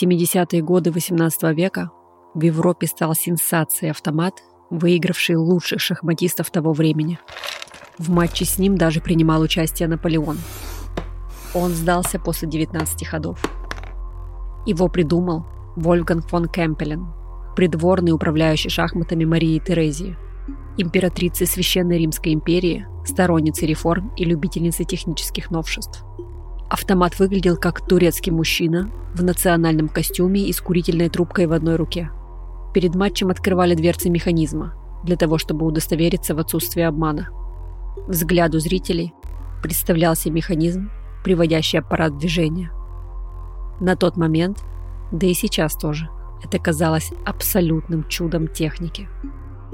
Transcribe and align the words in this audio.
В 0.00 0.02
70-е 0.02 0.62
годы 0.62 0.88
XVIII 0.88 1.52
века 1.52 1.90
в 2.32 2.40
Европе 2.40 2.86
стал 2.86 3.14
сенсацией 3.14 3.90
автомат, 3.90 4.42
выигравший 4.70 5.36
лучших 5.36 5.78
шахматистов 5.82 6.50
того 6.50 6.72
времени. 6.72 7.18
В 7.98 8.08
матче 8.08 8.46
с 8.46 8.58
ним 8.58 8.78
даже 8.78 9.02
принимал 9.02 9.42
участие 9.42 9.88
Наполеон. 9.88 10.38
Он 11.52 11.72
сдался 11.72 12.18
после 12.18 12.48
19 12.48 13.06
ходов. 13.06 13.42
Его 14.64 14.88
придумал 14.88 15.44
Вольфганг 15.76 16.26
фон 16.30 16.48
Кемпелен, 16.48 17.06
придворный 17.54 18.12
управляющий 18.12 18.70
шахматами 18.70 19.26
Марии 19.26 19.58
Терезии, 19.58 20.16
императрицы 20.78 21.44
Священной 21.44 21.98
Римской 21.98 22.32
империи, 22.32 22.86
сторонницы 23.04 23.66
реформ 23.66 24.14
и 24.16 24.24
любительницы 24.24 24.84
технических 24.84 25.50
новшеств. 25.50 26.06
Автомат 26.70 27.18
выглядел 27.18 27.56
как 27.56 27.84
турецкий 27.84 28.30
мужчина 28.30 28.92
в 29.12 29.24
национальном 29.24 29.88
костюме 29.88 30.46
и 30.46 30.52
с 30.52 30.60
курительной 30.60 31.08
трубкой 31.08 31.46
в 31.46 31.52
одной 31.52 31.74
руке. 31.74 32.12
Перед 32.72 32.94
матчем 32.94 33.30
открывали 33.30 33.74
дверцы 33.74 34.08
механизма, 34.08 34.74
для 35.02 35.16
того, 35.16 35.36
чтобы 35.36 35.66
удостовериться 35.66 36.36
в 36.36 36.38
отсутствии 36.38 36.82
обмана. 36.82 37.30
Взгляду 38.06 38.60
зрителей 38.60 39.12
представлялся 39.64 40.30
механизм, 40.30 40.90
приводящий 41.24 41.80
аппарат 41.80 42.12
в 42.12 42.18
движение. 42.18 42.70
На 43.80 43.96
тот 43.96 44.16
момент, 44.16 44.62
да 45.10 45.26
и 45.26 45.34
сейчас 45.34 45.74
тоже, 45.74 46.08
это 46.44 46.60
казалось 46.60 47.10
абсолютным 47.26 48.06
чудом 48.06 48.46
техники. 48.46 49.08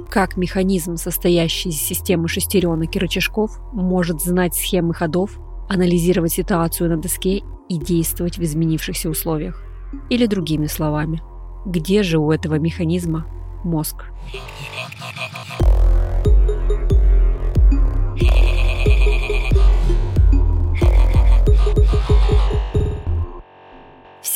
Как 0.08 0.38
механизм, 0.38 0.96
состоящий 0.96 1.68
из 1.68 1.76
системы 1.76 2.28
шестеренок 2.28 2.96
и 2.96 2.98
рычажков, 2.98 3.60
может 3.74 4.22
знать 4.22 4.54
схемы 4.54 4.94
ходов 4.94 5.38
анализировать 5.68 6.32
ситуацию 6.32 6.90
на 6.90 6.96
доске 6.96 7.42
и 7.68 7.78
действовать 7.78 8.38
в 8.38 8.42
изменившихся 8.42 9.10
условиях. 9.10 9.62
Или 10.10 10.26
другими 10.26 10.66
словами, 10.66 11.22
где 11.64 12.02
же 12.02 12.18
у 12.18 12.30
этого 12.30 12.56
механизма 12.56 13.26
мозг? 13.64 14.04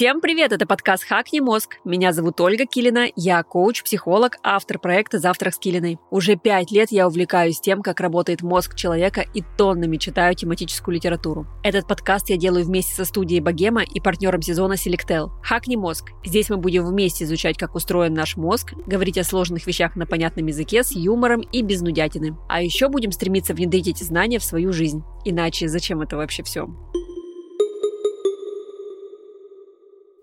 Всем 0.01 0.23
привет! 0.23 0.51
Это 0.51 0.65
подкаст 0.65 1.05
«Хакни 1.05 1.41
мозг». 1.41 1.77
Меня 1.85 2.15
зовут 2.15 2.41
Ольга 2.41 2.65
Килина, 2.65 3.09
я 3.17 3.43
коуч, 3.43 3.83
психолог, 3.83 4.39
автор 4.43 4.79
проекта 4.79 5.19
«Завтрак 5.19 5.53
с 5.53 5.59
Килиной». 5.59 5.99
Уже 6.11 6.37
пять 6.37 6.71
лет 6.71 6.91
я 6.91 7.07
увлекаюсь 7.07 7.61
тем, 7.61 7.83
как 7.83 8.01
работает 8.01 8.41
мозг 8.41 8.77
человека 8.77 9.27
и 9.35 9.43
тоннами 9.59 9.99
читаю 9.99 10.35
тематическую 10.35 10.95
литературу. 10.95 11.47
Этот 11.63 11.87
подкаст 11.87 12.31
я 12.31 12.39
делаю 12.39 12.65
вместе 12.65 12.95
со 12.95 13.05
студией 13.05 13.43
Богема 13.43 13.83
и 13.83 14.01
партнером 14.01 14.41
сезона 14.41 14.73
Selectel. 14.73 15.33
«Хакни 15.43 15.77
мозг». 15.77 16.13
Здесь 16.25 16.49
мы 16.49 16.57
будем 16.57 16.87
вместе 16.87 17.25
изучать, 17.25 17.59
как 17.59 17.75
устроен 17.75 18.15
наш 18.15 18.39
мозг, 18.39 18.73
говорить 18.87 19.19
о 19.19 19.23
сложных 19.23 19.67
вещах 19.67 19.97
на 19.97 20.07
понятном 20.07 20.47
языке 20.47 20.83
с 20.83 20.93
юмором 20.93 21.43
и 21.43 21.61
без 21.61 21.83
нудятины. 21.83 22.39
А 22.49 22.63
еще 22.63 22.89
будем 22.89 23.13
стремиться 23.13 23.53
внедрить 23.53 23.89
эти 23.89 24.03
знания 24.03 24.39
в 24.39 24.45
свою 24.45 24.73
жизнь. 24.73 25.03
Иначе 25.27 25.69
зачем 25.69 26.01
это 26.01 26.17
вообще 26.17 26.43
все? 26.43 26.71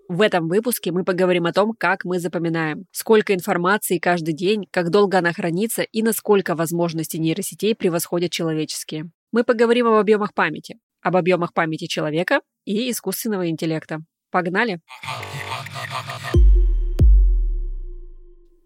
В 0.08 0.22
этом 0.22 0.48
выпуске 0.48 0.90
мы 0.90 1.04
поговорим 1.04 1.44
о 1.44 1.52
том, 1.52 1.74
как 1.78 2.06
мы 2.06 2.18
запоминаем, 2.18 2.86
сколько 2.92 3.34
информации 3.34 3.98
каждый 3.98 4.32
день, 4.32 4.66
как 4.70 4.88
долго 4.88 5.18
она 5.18 5.34
хранится 5.34 5.82
и 5.82 6.02
насколько 6.02 6.54
возможности 6.54 7.18
нейросетей 7.18 7.74
превосходят 7.74 8.32
человеческие. 8.32 9.10
Мы 9.32 9.44
поговорим 9.44 9.86
об 9.86 9.96
объемах 9.96 10.32
памяти, 10.32 10.78
об 11.02 11.14
объемах 11.14 11.52
памяти 11.52 11.88
человека 11.88 12.40
и 12.64 12.90
искусственного 12.90 13.50
интеллекта. 13.50 13.98
Погнали! 14.30 14.80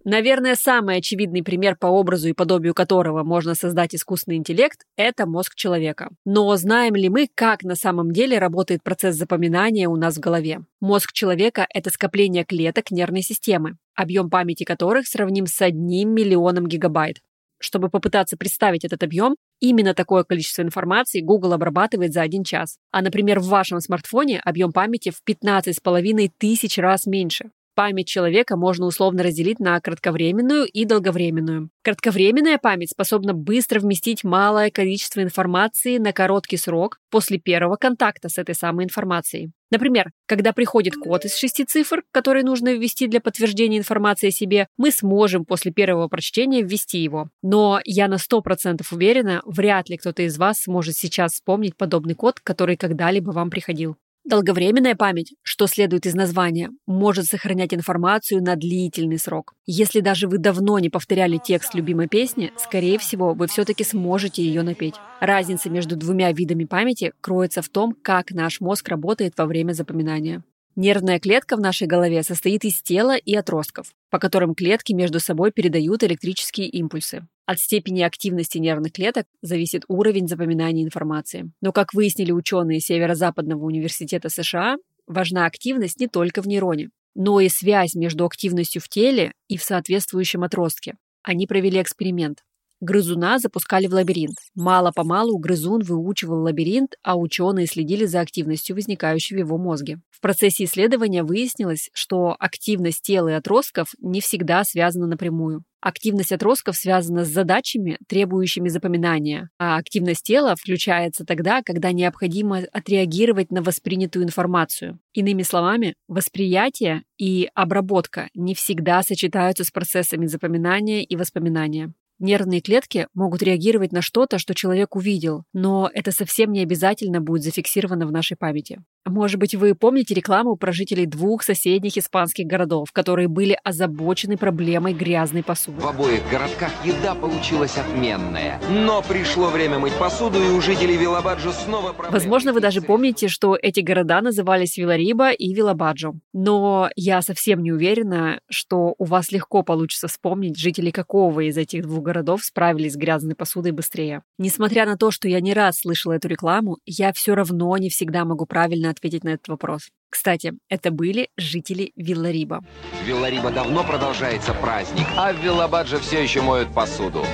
Наверное, 0.05 0.56
самый 0.56 0.97
очевидный 0.97 1.45
пример 1.45 1.77
по 1.77 1.86
образу 1.86 2.28
и 2.28 2.33
подобию 2.33 2.74
которого 2.74 3.23
можно 3.23 3.55
создать 3.55 3.95
искусственный 3.95 4.36
интеллект– 4.36 4.80
это 4.96 5.27
мозг 5.27 5.55
человека. 5.55 6.11
Но 6.24 6.57
знаем 6.57 6.96
ли 6.96 7.08
мы, 7.08 7.29
как 7.33 7.63
на 7.63 7.77
самом 7.77 8.11
деле 8.11 8.39
работает 8.39 8.83
процесс 8.83 9.14
запоминания 9.14 9.89
у 9.89 9.95
нас 9.95 10.17
в 10.17 10.20
голове? 10.20 10.63
Мозг 10.80 11.13
человека– 11.13 11.67
это 11.73 11.90
скопление 11.90 12.45
клеток 12.45 12.90
нервной 12.90 13.23
системы, 13.23 13.77
объем 13.95 14.29
памяти 14.29 14.64
которых 14.64 15.07
сравним 15.07 15.46
с 15.46 15.63
одним 15.63 16.11
миллионом 16.11 16.67
гигабайт. 16.67 17.19
Чтобы 17.61 17.89
попытаться 17.89 18.36
представить 18.36 18.84
этот 18.84 19.05
объем, 19.05 19.36
именно 19.61 19.95
такое 19.95 20.24
количество 20.24 20.63
информации 20.63 21.20
Google 21.20 21.52
обрабатывает 21.52 22.13
за 22.13 22.23
один 22.23 22.42
час. 22.42 22.77
А, 22.90 23.02
например, 23.02 23.39
в 23.39 23.46
вашем 23.46 23.79
смартфоне 23.79 24.40
объем 24.40 24.73
памяти 24.73 25.11
в 25.11 25.23
15,5 25.24 26.29
тысяч 26.39 26.77
раз 26.79 27.07
меньше. 27.07 27.52
Память 27.74 28.06
человека 28.06 28.56
можно 28.56 28.84
условно 28.84 29.22
разделить 29.22 29.58
на 29.58 29.80
кратковременную 29.80 30.66
и 30.66 30.84
долговременную. 30.84 31.70
Кратковременная 31.83 32.58
память 32.58 32.90
способна 32.90 33.33
быстро 33.33 33.80
вместить 33.80 34.24
малое 34.24 34.70
количество 34.70 35.22
информации 35.22 35.96
на 35.96 36.12
короткий 36.12 36.58
срок 36.58 36.98
после 37.10 37.38
первого 37.38 37.77
контакта 37.77 38.28
с 38.28 38.36
этой 38.36 38.55
самой 38.55 38.84
информацией. 38.84 39.52
Например, 39.70 40.10
когда 40.27 40.52
приходит 40.52 40.96
код 40.96 41.24
из 41.24 41.34
шести 41.34 41.64
цифр, 41.64 42.02
который 42.12 42.42
нужно 42.42 42.74
ввести 42.74 43.06
для 43.06 43.22
подтверждения 43.22 43.78
информации 43.78 44.28
о 44.28 44.33
себе, 44.33 44.66
мы 44.77 44.90
сможем 44.90 45.46
после 45.46 45.72
первого 45.72 46.08
прочтения 46.08 46.60
ввести 46.60 46.98
его. 46.98 47.30
Но 47.42 47.80
я 47.86 48.06
на 48.06 48.16
100% 48.16 48.83
уверена, 48.90 49.40
вряд 49.46 49.89
ли 49.89 49.96
кто-то 49.96 50.22
из 50.24 50.36
вас 50.36 50.60
сможет 50.60 50.96
сейчас 50.96 51.33
вспомнить 51.33 51.74
подобный 51.74 52.14
код, 52.14 52.39
который 52.39 52.77
когда-либо 52.77 53.30
вам 53.30 53.48
приходил. 53.48 53.96
Долговременная 54.24 54.94
память, 54.94 55.34
что 55.42 55.66
следует 55.66 56.06
из 56.06 56.14
названия, 56.14 56.70
может 56.86 57.27
сохранять 57.27 57.74
информацию 57.74 58.40
на 58.40 58.55
длительный 58.55 59.18
срок. 59.18 59.55
Если 59.66 59.98
даже 59.98 60.28
вы 60.28 60.38
давно 60.38 60.78
не 60.78 60.90
повторяли 60.90 61.40
текст 61.44 61.74
любимой 61.74 62.06
песни, 62.06 62.52
скорее 62.56 62.98
всего, 62.98 63.34
вы 63.34 63.48
все-таки 63.48 63.83
сможете 63.83 64.44
ее 64.44 64.62
напеть. 64.62 64.94
Разница 65.20 65.70
между 65.70 65.96
двумя 65.96 66.30
видами 66.30 66.64
памяти 66.64 67.12
кроется 67.20 67.62
в 67.62 67.68
том, 67.68 67.96
как 68.00 68.30
наш 68.30 68.60
мозг 68.60 68.88
работает 68.88 69.34
во 69.36 69.46
время 69.46 69.72
запоминания. 69.72 70.44
Нервная 70.77 71.18
клетка 71.18 71.56
в 71.56 71.60
нашей 71.60 71.89
голове 71.89 72.22
состоит 72.22 72.64
из 72.64 72.80
тела 72.80 73.16
и 73.16 73.34
отростков, 73.34 73.92
по 74.08 74.20
которым 74.20 74.54
клетки 74.54 74.92
между 74.92 75.18
собой 75.18 75.50
передают 75.50 76.04
электрические 76.04 76.68
импульсы. 76.68 77.27
От 77.45 77.58
степени 77.58 78.03
активности 78.03 78.58
нервных 78.58 78.92
клеток 78.92 79.27
зависит 79.42 79.85
уровень 79.89 80.29
запоминания 80.29 80.85
информации. 80.85 81.51
Но, 81.61 81.73
как 81.73 81.92
выяснили 81.92 82.30
ученые 82.30 82.80
Северо-Западного 82.80 83.64
университета 83.64 84.29
США, 84.29 84.77
важна 85.07 85.47
активность 85.47 85.98
не 85.98 86.07
только 86.07 86.41
в 86.41 86.47
нейроне, 86.47 86.91
но 87.14 87.41
и 87.41 87.48
связь 87.48 87.95
между 87.95 88.25
активностью 88.25 88.81
в 88.81 88.89
теле 88.89 89.33
и 89.48 89.57
в 89.57 89.64
соответствующем 89.64 90.45
отростке. 90.45 90.95
Они 91.23 91.47
провели 91.47 91.83
эксперимент. 91.83 92.42
Грызуна 92.81 93.39
запускали 93.39 93.86
в 93.86 93.95
лабиринт. 93.95 94.36
Мало-помалу 94.57 95.39
грызун 95.39 95.83
выучивал 95.83 96.42
лабиринт, 96.42 96.97
а 97.05 97.17
ученые 97.17 97.67
следили 97.67 98.07
за 98.07 98.20
активностью, 98.20 98.75
возникающей 98.75 99.36
в 99.36 99.39
его 99.39 99.57
мозге. 99.57 100.01
В 100.11 100.20
процессе 100.20 100.64
исследования 100.64 101.23
выяснилось, 101.23 101.91
что 101.92 102.35
активность 102.39 103.02
тела 103.02 103.29
и 103.29 103.33
отростков 103.35 103.95
не 104.01 104.20
всегда 104.20 104.64
связана 104.64 105.07
напрямую. 105.07 105.63
Активность 105.83 106.31
отростков 106.31 106.77
связана 106.77 107.25
с 107.25 107.29
задачами, 107.29 107.98
требующими 108.07 108.69
запоминания, 108.69 109.51
а 109.59 109.79
активность 109.79 110.23
тела 110.23 110.55
включается 110.55 111.25
тогда, 111.25 111.61
когда 111.61 111.91
необходимо 111.91 112.61
отреагировать 112.73 113.51
на 113.51 113.63
воспринятую 113.63 114.25
информацию. 114.25 115.01
Иными 115.13 115.43
словами, 115.43 115.95
восприятие 116.07 117.03
и 117.19 117.51
обработка 117.55 118.29
не 118.33 118.55
всегда 118.55 119.03
сочетаются 119.03 119.65
с 119.65 119.73
процессами 119.73 120.27
запоминания 120.27 121.03
и 121.03 121.17
воспоминания. 121.17 121.93
Нервные 122.22 122.60
клетки 122.60 123.08
могут 123.14 123.42
реагировать 123.42 123.90
на 123.90 124.00
что-то, 124.00 124.38
что 124.38 124.55
человек 124.55 124.94
увидел, 124.94 125.42
но 125.52 125.90
это 125.92 126.12
совсем 126.12 126.52
не 126.52 126.60
обязательно 126.60 127.20
будет 127.20 127.42
зафиксировано 127.42 128.06
в 128.06 128.12
нашей 128.12 128.37
памяти. 128.37 128.78
Может 129.05 129.40
быть, 129.40 129.56
вы 129.56 129.75
помните 129.75 130.14
рекламу 130.14 130.54
про 130.54 130.70
жителей 130.70 131.06
двух 131.06 131.42
соседних 131.42 131.98
испанских 131.98 132.46
городов, 132.46 132.92
которые 132.92 133.26
были 133.26 133.58
озабочены 133.64 134.36
проблемой 134.36 134.94
грязной 134.94 135.42
посуды. 135.42 135.80
В 135.80 135.86
обоих 135.88 136.20
городках 136.30 136.70
еда 136.84 137.16
получилась 137.16 137.76
отменная. 137.76 138.60
Но 138.70 139.02
пришло 139.02 139.48
время 139.48 139.80
мыть 139.80 139.98
посуду, 139.98 140.40
и 140.40 140.50
у 140.50 140.60
жителей 140.60 140.96
Вилабаджо 140.96 141.50
снова 141.50 141.92
проблемы. 141.92 142.12
Возможно, 142.12 142.52
вы 142.52 142.60
даже 142.60 142.80
помните, 142.80 143.26
что 143.26 143.58
эти 143.60 143.80
города 143.80 144.20
назывались 144.20 144.76
Вилариба 144.76 145.32
и 145.32 145.52
Вилабаджо. 145.52 146.12
Но 146.32 146.88
я 146.94 147.20
совсем 147.22 147.60
не 147.64 147.72
уверена, 147.72 148.38
что 148.48 148.94
у 148.96 149.04
вас 149.04 149.32
легко 149.32 149.64
получится 149.64 150.06
вспомнить, 150.06 150.56
жители 150.56 150.92
какого 150.92 151.40
из 151.40 151.58
этих 151.58 151.82
двух 151.82 151.98
городов 151.98 152.12
справились 152.43 152.93
с 152.93 152.97
грязной 152.97 153.35
посудой 153.35 153.73
быстрее. 153.73 154.23
Несмотря 154.38 154.87
на 154.87 154.97
то, 154.97 155.11
что 155.11 155.29
я 155.29 155.41
не 155.41 155.55
раз 155.55 155.81
слышала 155.81 156.12
эту 156.12 156.29
рекламу, 156.29 156.79
я 156.87 157.12
все 157.12 157.35
равно 157.35 157.76
не 157.76 157.91
всегда 157.91 158.25
могу 158.25 158.47
правильно 158.47 158.91
ответить 158.91 159.25
на 159.25 159.31
этот 159.31 159.49
вопрос. 159.49 159.88
Кстати, 160.11 160.53
это 160.69 160.91
были 160.91 161.31
жители 161.38 161.93
Виллариба. 161.97 162.62
В 163.03 163.06
Виллариба 163.06 163.50
давно 163.50 163.82
продолжается 163.82 164.53
праздник, 164.53 165.06
а 165.17 165.32
в 165.32 165.43
Виллабадже 165.43 165.99
все 165.99 166.23
еще 166.23 166.43
моют 166.43 166.75
посуду. 166.75 167.25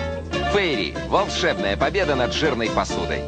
Фейри– 0.52 0.94
волшебная 1.08 1.76
победа 1.76 2.14
над 2.14 2.32
жирной 2.32 2.70
посудой. 2.70 3.20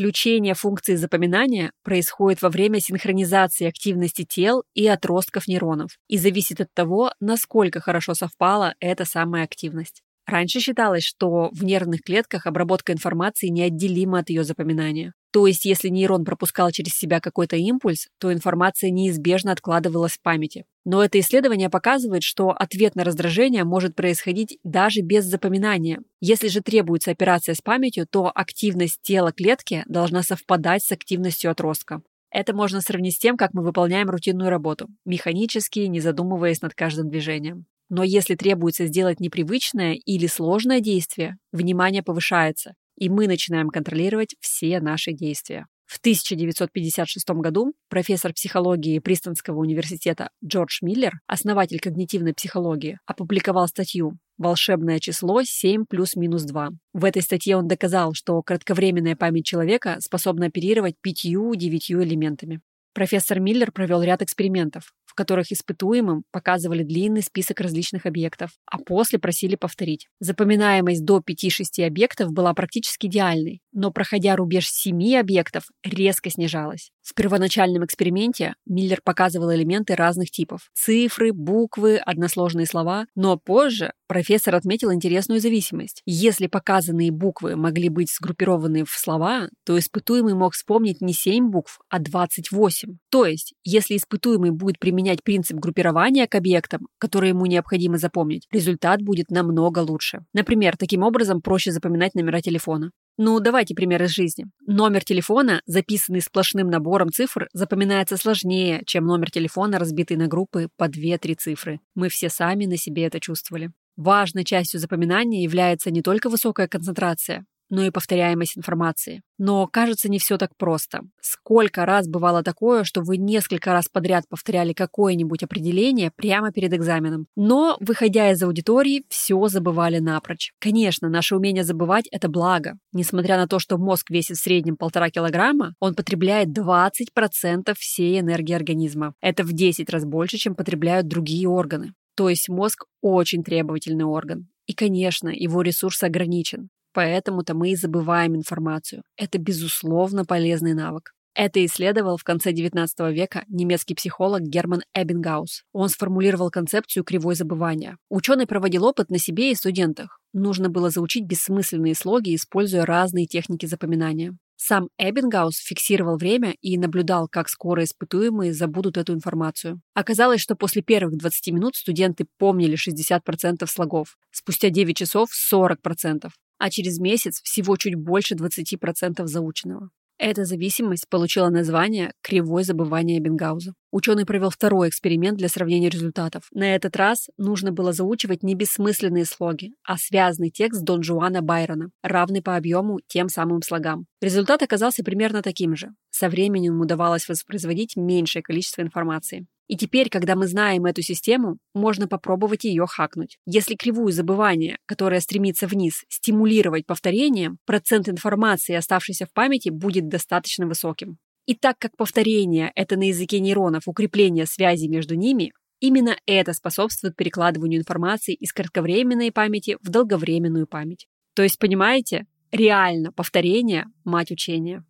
Включение 0.00 0.54
функции 0.54 0.94
запоминания 0.94 1.72
происходит 1.82 2.40
во 2.40 2.48
время 2.48 2.80
синхронизации 2.80 3.66
активности 3.66 4.24
тел 4.24 4.64
и 4.72 4.86
отростков 4.86 5.46
нейронов 5.46 5.98
и 6.08 6.16
зависит 6.16 6.60
от 6.60 6.72
того, 6.72 7.12
насколько 7.20 7.80
хорошо 7.80 8.14
совпала 8.14 8.74
эта 8.80 9.04
самая 9.04 9.44
активность. 9.44 10.02
Раньше 10.26 10.60
считалось, 10.60 11.02
что 11.02 11.50
в 11.52 11.64
нервных 11.64 12.02
клетках 12.02 12.46
обработка 12.46 12.92
информации 12.92 13.48
неотделима 13.48 14.20
от 14.20 14.30
ее 14.30 14.44
запоминания. 14.44 15.12
То 15.32 15.46
есть, 15.46 15.64
если 15.64 15.88
нейрон 15.88 16.24
пропускал 16.24 16.70
через 16.72 16.92
себя 16.92 17.20
какой-то 17.20 17.56
импульс, 17.56 18.08
то 18.18 18.32
информация 18.32 18.90
неизбежно 18.90 19.52
откладывалась 19.52 20.14
в 20.14 20.22
памяти. 20.22 20.64
Но 20.84 21.04
это 21.04 21.20
исследование 21.20 21.70
показывает, 21.70 22.24
что 22.24 22.50
ответ 22.50 22.96
на 22.96 23.04
раздражение 23.04 23.64
может 23.64 23.94
происходить 23.94 24.58
даже 24.64 25.02
без 25.02 25.24
запоминания. 25.24 26.00
Если 26.20 26.48
же 26.48 26.62
требуется 26.62 27.12
операция 27.12 27.54
с 27.54 27.60
памятью, 27.60 28.06
то 28.10 28.30
активность 28.34 29.00
тела 29.02 29.32
клетки 29.32 29.84
должна 29.86 30.22
совпадать 30.22 30.82
с 30.82 30.90
активностью 30.90 31.50
отростка. 31.50 32.02
Это 32.30 32.54
можно 32.54 32.80
сравнить 32.80 33.16
с 33.16 33.18
тем, 33.18 33.36
как 33.36 33.54
мы 33.54 33.62
выполняем 33.62 34.08
рутинную 34.08 34.50
работу, 34.50 34.88
механически, 35.04 35.80
не 35.80 36.00
задумываясь 36.00 36.62
над 36.62 36.74
каждым 36.74 37.08
движением. 37.08 37.66
Но 37.90 38.04
если 38.04 38.36
требуется 38.36 38.86
сделать 38.86 39.20
непривычное 39.20 39.94
или 39.94 40.26
сложное 40.26 40.80
действие, 40.80 41.36
внимание 41.52 42.02
повышается, 42.02 42.74
и 42.96 43.08
мы 43.08 43.26
начинаем 43.26 43.68
контролировать 43.68 44.36
все 44.40 44.80
наши 44.80 45.12
действия. 45.12 45.66
В 45.86 45.98
1956 45.98 47.30
году 47.30 47.72
профессор 47.88 48.32
психологии 48.32 49.00
Пристонского 49.00 49.58
университета 49.58 50.30
Джордж 50.44 50.78
Миллер, 50.82 51.18
основатель 51.26 51.80
когнитивной 51.80 52.32
психологии, 52.32 53.00
опубликовал 53.06 53.66
статью 53.66 54.16
«Волшебное 54.38 55.00
число 55.00 55.42
7 55.42 55.86
плюс-минус 55.90 56.46
2». 56.46 56.68
В 56.92 57.04
этой 57.04 57.22
статье 57.22 57.56
он 57.56 57.66
доказал, 57.66 58.14
что 58.14 58.40
кратковременная 58.40 59.16
память 59.16 59.46
человека 59.46 59.96
способна 59.98 60.46
оперировать 60.46 60.94
пятью-девятью 61.02 62.04
элементами. 62.04 62.60
Профессор 62.94 63.40
Миллер 63.40 63.72
провел 63.72 64.00
ряд 64.02 64.22
экспериментов, 64.22 64.92
которых 65.20 65.52
испытуемым 65.52 66.24
показывали 66.32 66.82
длинный 66.82 67.20
список 67.20 67.60
различных 67.60 68.06
объектов, 68.06 68.52
а 68.64 68.78
после 68.78 69.18
просили 69.18 69.54
повторить. 69.54 70.08
Запоминаемость 70.18 71.04
до 71.04 71.18
5-6 71.18 71.86
объектов 71.86 72.32
была 72.32 72.54
практически 72.54 73.06
идеальной, 73.06 73.60
но 73.72 73.90
проходя 73.90 74.36
рубеж 74.36 74.68
7 74.68 75.16
объектов, 75.16 75.64
резко 75.84 76.30
снижалась. 76.30 76.90
В 77.02 77.14
первоначальном 77.14 77.84
эксперименте 77.84 78.54
Миллер 78.66 79.00
показывал 79.02 79.52
элементы 79.52 79.96
разных 79.96 80.30
типов– 80.30 80.70
цифры, 80.74 81.32
буквы, 81.32 81.96
односложные 81.96 82.66
слова, 82.66 83.06
но 83.14 83.36
позже 83.36 83.92
профессор 84.06 84.54
отметил 84.54 84.92
интересную 84.92 85.40
зависимость. 85.40 86.02
Если 86.04 86.46
показанные 86.46 87.10
буквы 87.10 87.56
могли 87.56 87.88
быть 87.88 88.12
сгруппированы 88.12 88.84
в 88.84 88.90
слова, 88.90 89.48
то 89.64 89.78
испытуемый 89.78 90.34
мог 90.34 90.54
вспомнить 90.54 91.00
не 91.00 91.12
7 91.12 91.50
букв, 91.50 91.78
а 91.88 91.98
28. 91.98 92.98
То 93.10 93.24
есть, 93.24 93.54
если 93.64 93.96
испытуемый 93.96 94.50
будет 94.50 94.78
применять 94.78 95.22
принцип 95.22 95.56
группирования 95.58 96.26
к 96.26 96.34
объектам, 96.34 96.86
которые 96.98 97.30
ему 97.30 97.46
необходимо 97.46 97.98
запомнить, 97.98 98.46
результат 98.52 99.00
будет 99.02 99.30
намного 99.30 99.80
лучше. 99.80 100.24
Например, 100.32 100.76
таким 100.76 101.02
образом 101.02 101.40
проще 101.40 101.72
запоминать 101.72 102.14
номера 102.14 102.40
телефона. 102.40 102.90
Ну, 103.16 103.38
давайте 103.40 103.74
пример 103.74 104.02
из 104.02 104.10
жизни. 104.10 104.46
Номер 104.66 105.04
телефона, 105.04 105.60
записанный 105.66 106.22
сплошным 106.22 106.68
набором 106.68 107.10
цифр, 107.10 107.48
запоминается 107.52 108.16
сложнее, 108.16 108.82
чем 108.86 109.04
номер 109.04 109.30
телефона, 109.30 109.78
разбитый 109.78 110.16
на 110.16 110.26
группы 110.26 110.68
по 110.76 110.84
2-3 110.84 111.34
цифры. 111.34 111.80
Мы 111.94 112.08
все 112.08 112.30
сами 112.30 112.64
на 112.64 112.76
себе 112.76 113.04
это 113.04 113.20
чувствовали. 113.20 113.72
Важной 113.96 114.44
частью 114.44 114.80
запоминания 114.80 115.42
является 115.42 115.90
не 115.90 116.00
только 116.00 116.30
высокая 116.30 116.68
концентрация, 116.68 117.44
но 117.70 117.84
и 117.84 117.90
повторяемость 117.90 118.58
информации. 118.58 119.22
Но, 119.38 119.66
кажется, 119.66 120.10
не 120.10 120.18
все 120.18 120.36
так 120.36 120.50
просто. 120.56 121.00
Сколько 121.22 121.86
раз 121.86 122.08
бывало 122.08 122.42
такое, 122.42 122.84
что 122.84 123.00
вы 123.00 123.16
несколько 123.16 123.72
раз 123.72 123.88
подряд 123.88 124.24
повторяли 124.28 124.72
какое-нибудь 124.72 125.42
определение 125.42 126.10
прямо 126.14 126.52
перед 126.52 126.74
экзаменом, 126.74 127.26
но, 127.36 127.76
выходя 127.80 128.30
из 128.30 128.42
аудитории, 128.42 129.04
все 129.08 129.48
забывали 129.48 129.98
напрочь. 129.98 130.52
Конечно, 130.58 131.08
наше 131.08 131.36
умение 131.36 131.64
забывать– 131.64 132.06
это 132.10 132.28
благо. 132.28 132.74
Несмотря 132.92 133.38
на 133.38 133.46
то, 133.46 133.58
что 133.58 133.78
мозг 133.78 134.10
весит 134.10 134.36
в 134.36 134.42
среднем 134.42 134.76
полтора 134.76 135.10
килограмма, 135.10 135.74
он 135.80 135.94
потребляет 135.94 136.48
20% 136.48 137.74
всей 137.78 138.20
энергии 138.20 138.54
организма. 138.54 139.14
Это 139.20 139.44
в 139.44 139.52
10 139.52 139.88
раз 139.90 140.04
больше, 140.04 140.36
чем 140.36 140.54
потребляют 140.54 141.06
другие 141.06 141.48
органы. 141.48 141.94
То 142.16 142.28
есть 142.28 142.48
мозг 142.48 142.84
очень 143.00 143.42
требовательный 143.42 144.04
орган. 144.04 144.48
И, 144.66 144.74
конечно, 144.74 145.28
его 145.28 145.62
ресурс 145.62 146.02
ограничен. 146.02 146.68
Поэтому-то 146.92 147.54
мы 147.54 147.70
и 147.70 147.76
забываем 147.76 148.36
информацию. 148.36 149.02
Это, 149.16 149.38
безусловно, 149.38 150.24
полезный 150.24 150.74
навык. 150.74 151.12
Это 151.34 151.64
исследовал 151.64 152.16
в 152.16 152.24
конце 152.24 152.52
XIX 152.52 152.88
века 153.12 153.44
немецкий 153.48 153.94
психолог 153.94 154.42
Герман 154.42 154.82
Эббингаус. 154.94 155.62
Он 155.72 155.88
сформулировал 155.88 156.50
концепцию 156.50 157.04
кривой 157.04 157.36
забывания. 157.36 157.96
Ученый 158.08 158.46
проводил 158.46 158.84
опыт 158.84 159.10
на 159.10 159.18
себе 159.18 159.52
и 159.52 159.54
студентах. 159.54 160.18
Нужно 160.32 160.68
было 160.68 160.90
заучить 160.90 161.26
бессмысленные 161.26 161.94
слоги, 161.94 162.34
используя 162.34 162.84
разные 162.84 163.26
техники 163.26 163.66
запоминания. 163.66 164.36
Сам 164.56 164.88
Эббингаус 164.98 165.56
фиксировал 165.56 166.18
время 166.18 166.54
и 166.60 166.76
наблюдал, 166.76 167.28
как 167.28 167.48
скоро 167.48 167.84
испытуемые 167.84 168.52
забудут 168.52 168.98
эту 168.98 169.14
информацию. 169.14 169.80
Оказалось, 169.94 170.42
что 170.42 170.56
после 170.56 170.82
первых 170.82 171.16
20 171.16 171.54
минут 171.54 171.76
студенты 171.76 172.26
помнили 172.38 172.76
60% 172.76 173.66
слогов, 173.66 174.18
спустя 174.30 174.68
9 174.68 174.96
часов– 174.96 175.30
40% 175.52 176.28
а 176.60 176.70
через 176.70 177.00
месяц 177.00 177.40
всего 177.42 177.76
чуть 177.76 177.96
больше 177.96 178.34
20% 178.36 179.26
заученного. 179.26 179.90
Эта 180.22 180.44
зависимость 180.44 181.08
получила 181.08 181.48
название 181.48 182.12
«кривой 182.20 182.62
забывания 182.62 183.18
Бенгауза». 183.20 183.72
Ученый 183.90 184.26
провел 184.26 184.50
второй 184.50 184.90
эксперимент 184.90 185.38
для 185.38 185.48
сравнения 185.48 185.88
результатов. 185.88 186.44
На 186.52 186.74
этот 186.74 186.94
раз 186.96 187.30
нужно 187.38 187.72
было 187.72 187.94
заучивать 187.94 188.42
не 188.42 188.54
бессмысленные 188.54 189.24
слоги, 189.24 189.72
а 189.82 189.96
связанный 189.96 190.50
текст 190.50 190.82
Дон 190.82 191.02
Жуана 191.02 191.40
Байрона, 191.40 191.88
равный 192.02 192.42
по 192.42 192.54
объему 192.56 193.00
тем 193.06 193.30
самым 193.30 193.62
слогам. 193.62 194.04
Результат 194.20 194.60
оказался 194.62 195.02
примерно 195.02 195.40
таким 195.40 195.74
же. 195.74 195.88
Со 196.10 196.28
временем 196.28 196.78
удавалось 196.78 197.26
воспроизводить 197.26 197.96
меньшее 197.96 198.42
количество 198.42 198.82
информации. 198.82 199.46
И 199.70 199.76
теперь, 199.76 200.08
когда 200.08 200.34
мы 200.34 200.48
знаем 200.48 200.84
эту 200.86 201.00
систему, 201.00 201.58
можно 201.74 202.08
попробовать 202.08 202.64
ее 202.64 202.86
хакнуть. 202.88 203.38
Если 203.46 203.76
кривую 203.76 204.10
забывания, 204.10 204.78
которая 204.84 205.20
стремится 205.20 205.68
вниз, 205.68 206.02
стимулировать 206.08 206.86
повторением, 206.86 207.58
процент 207.66 208.08
информации, 208.08 208.74
оставшейся 208.74 209.26
в 209.26 209.32
памяти, 209.32 209.68
будет 209.68 210.08
достаточно 210.08 210.66
высоким. 210.66 211.18
И 211.46 211.54
так 211.54 211.78
как 211.78 211.96
повторение– 211.96 212.72
это 212.74 212.96
на 212.96 213.04
языке 213.04 213.38
нейронов 213.38 213.86
укрепление 213.86 214.46
связи 214.46 214.88
между 214.88 215.14
ними, 215.14 215.52
именно 215.78 216.16
это 216.26 216.52
способствует 216.52 217.14
перекладыванию 217.14 217.78
информации 217.78 218.34
из 218.34 218.52
кратковременной 218.52 219.30
памяти 219.30 219.76
в 219.80 219.88
долговременную 219.88 220.66
память. 220.66 221.06
То 221.36 221.44
есть, 221.44 221.60
понимаете, 221.60 222.26
реально 222.50 223.12
повторение– 223.12 223.86
мать 224.04 224.32
учения. 224.32 224.84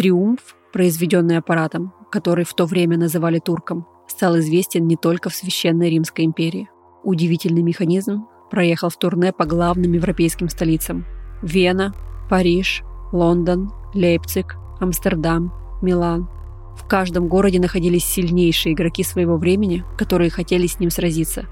Триумф, 0.00 0.56
произведенный 0.72 1.36
аппаратом, 1.36 1.92
который 2.10 2.46
в 2.46 2.54
то 2.54 2.64
время 2.64 2.96
называли 2.96 3.38
турком, 3.38 3.86
стал 4.08 4.38
известен 4.38 4.86
не 4.86 4.96
только 4.96 5.28
в 5.28 5.34
Священной 5.34 5.90
Римской 5.90 6.24
империи. 6.24 6.70
Удивительный 7.04 7.60
механизм 7.60 8.24
проехал 8.50 8.88
в 8.88 8.96
турне 8.96 9.30
по 9.34 9.44
главным 9.44 9.92
европейским 9.92 10.48
столицам– 10.48 11.04
Вена, 11.42 11.92
Париж, 12.30 12.82
Лондон, 13.12 13.72
Лейпциг, 13.92 14.56
Амстердам, 14.80 15.52
Милан. 15.82 16.30
В 16.78 16.88
каждом 16.88 17.28
городе 17.28 17.60
находились 17.60 18.06
сильнейшие 18.06 18.72
игроки 18.72 19.04
своего 19.04 19.36
времени, 19.36 19.84
которые 19.98 20.30
хотели 20.30 20.66
с 20.66 20.80
ним 20.80 20.88
сразиться, 20.88 21.44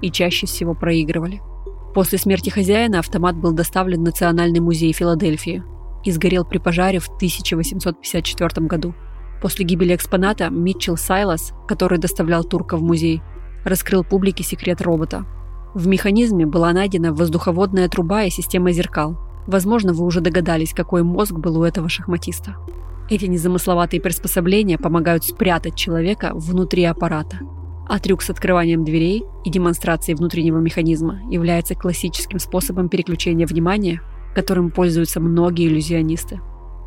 и 0.00 0.10
чаще 0.10 0.48
всего 0.48 0.74
проигрывали. 0.74 1.40
После 1.94 2.18
смерти 2.18 2.50
хозяина 2.50 2.98
автомат 2.98 3.36
был 3.36 3.52
доставлен 3.52 4.00
в 4.00 4.06
Национальный 4.06 4.58
музей 4.58 4.92
Филадельфии, 4.92 5.62
и 6.04 6.10
сгорел 6.10 6.44
при 6.44 6.58
пожаре 6.58 6.98
в 6.98 7.08
1854 7.08 8.66
году. 8.66 8.94
После 9.40 9.64
гибели 9.64 9.94
экспоната 9.94 10.50
Митчелл 10.50 10.96
Сайлас, 10.96 11.52
который 11.66 11.98
доставлял 11.98 12.44
турка 12.44 12.76
в 12.76 12.82
музей, 12.82 13.22
раскрыл 13.64 14.04
публике 14.04 14.44
секрет 14.44 14.80
робота. 14.80 15.26
В 15.74 15.86
механизме 15.86 16.46
была 16.46 16.72
найдена 16.72 17.12
воздуховодная 17.12 17.88
труба 17.88 18.24
и 18.24 18.30
система 18.30 18.72
зеркал. 18.72 19.18
Возможно, 19.46 19.92
вы 19.92 20.04
уже 20.04 20.20
догадались, 20.20 20.72
какой 20.74 21.02
мозг 21.02 21.32
был 21.32 21.58
у 21.58 21.64
этого 21.64 21.88
шахматиста. 21.88 22.56
Эти 23.10 23.24
незамысловатые 23.24 24.00
приспособления 24.00 24.78
помогают 24.78 25.24
спрятать 25.24 25.74
человека 25.74 26.32
внутри 26.34 26.84
аппарата. 26.84 27.38
А 27.88 27.98
трюк 27.98 28.22
с 28.22 28.30
открыванием 28.30 28.84
дверей 28.84 29.24
и 29.44 29.50
демонстрацией 29.50 30.16
внутреннего 30.16 30.58
механизма 30.58 31.20
является 31.30 31.74
классическим 31.74 32.38
способом 32.38 32.88
переключения 32.88 33.46
внимания 33.46 34.00
которым 34.34 34.70
пользуются 34.70 35.20
многие 35.20 35.68
иллюзионисты. 35.68 36.40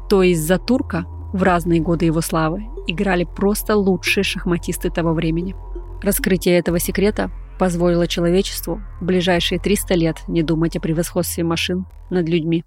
То 0.09 0.23
есть 0.23 0.41
за 0.41 0.57
турка 0.57 1.05
в 1.33 1.43
разные 1.43 1.81
годы 1.81 2.05
его 2.05 2.21
славы 2.21 2.63
играли 2.87 3.23
просто 3.23 3.75
лучшие 3.75 4.23
шахматисты 4.23 4.89
того 4.89 5.13
времени. 5.13 5.55
Раскрытие 6.01 6.57
этого 6.57 6.79
секрета 6.79 7.31
позволило 7.57 8.07
человечеству 8.07 8.81
в 8.99 9.05
ближайшие 9.05 9.59
300 9.59 9.93
лет 9.95 10.17
не 10.27 10.43
думать 10.43 10.75
о 10.75 10.79
превосходстве 10.79 11.43
машин 11.43 11.85
над 12.09 12.27
людьми. 12.29 12.63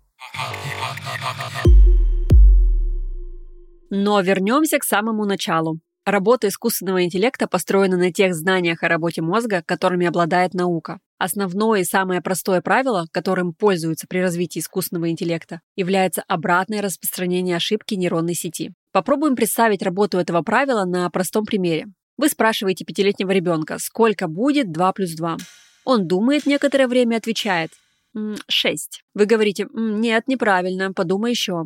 Но 3.91 4.21
вернемся 4.21 4.79
к 4.79 4.85
самому 4.85 5.25
началу. 5.25 5.81
Работа 6.11 6.49
искусственного 6.49 7.05
интеллекта 7.05 7.47
построена 7.47 7.99
на 7.99 8.11
тех 8.11 8.35
знаниях 8.35 8.83
о 8.83 8.89
работе 8.89 9.21
мозга, 9.21 9.63
которыми 9.67 10.07
обладает 10.07 10.55
наука. 10.55 11.01
Основное 11.19 11.81
и 11.81 11.85
самое 11.85 12.23
простое 12.23 12.63
правило, 12.63 13.07
которым 13.13 13.53
пользуются 13.53 14.07
при 14.09 14.21
развитии 14.21 14.61
искусственного 14.61 15.11
интеллекта, 15.11 15.61
является 15.77 16.25
обратное 16.27 16.81
распространение 16.81 17.57
ошибки 17.57 17.93
нейронной 17.93 18.33
сети. 18.33 18.73
Попробуем 18.91 19.37
представить 19.37 19.83
работу 19.83 20.17
этого 20.17 20.41
правила 20.41 20.87
на 20.87 21.11
простом 21.11 21.45
примере. 21.45 21.89
Вы 22.17 22.31
спрашиваете 22.31 22.87
пятилетнего 22.87 23.31
ребенка, 23.31 23.77
сколько 23.79 24.29
будет 24.29 24.73
2 24.73 24.93
плюс 24.95 25.11
2. 25.11 25.37
Он 25.85 26.09
думает 26.09 26.47
некоторое 26.47 26.89
время 26.89 27.17
и 27.17 27.19
отвечает 27.19 27.73
«шесть». 28.49 29.03
Вы 29.13 29.27
говорите 29.27 29.67
«нет, 29.75 30.27
неправильно, 30.27 30.91
подумай 30.95 31.33
еще». 31.33 31.65